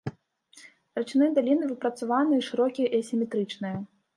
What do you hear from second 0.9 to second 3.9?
Рачныя даліны выпрацаваныя, шырокія і асіметрычныя.